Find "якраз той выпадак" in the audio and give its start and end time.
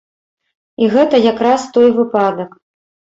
1.31-2.57